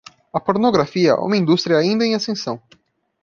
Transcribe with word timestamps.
A 0.33 0.39
pornografia 0.39 1.11
é 1.11 1.13
uma 1.27 1.37
indústria 1.37 1.77
ainda 1.77 2.03
em 2.03 2.15
ascensão 2.15 2.59